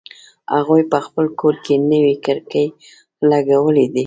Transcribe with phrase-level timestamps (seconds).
[0.55, 2.67] هغوی په خپل کور کی نوې کړکۍ
[3.29, 3.99] لګولې دي